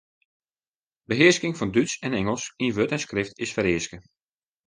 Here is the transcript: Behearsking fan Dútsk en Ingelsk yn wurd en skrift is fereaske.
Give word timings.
Behearsking 1.11 1.53
fan 1.59 1.71
Dútsk 1.75 1.99
en 2.07 2.17
Ingelsk 2.19 2.51
yn 2.65 2.73
wurd 2.75 2.95
en 2.95 3.03
skrift 3.05 3.37
is 3.45 3.53
fereaske. 3.55 3.97